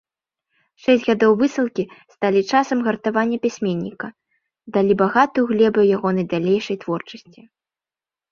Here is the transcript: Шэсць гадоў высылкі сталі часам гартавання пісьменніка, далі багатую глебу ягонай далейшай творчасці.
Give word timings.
Шэсць 0.83 1.03
гадоў 1.09 1.31
высылкі 1.41 1.83
сталі 2.13 2.41
часам 2.53 2.79
гартавання 2.87 3.37
пісьменніка, 3.45 4.07
далі 4.77 4.93
багатую 5.01 5.43
глебу 5.51 5.81
ягонай 5.97 6.25
далейшай 6.35 6.77
творчасці. 6.85 7.41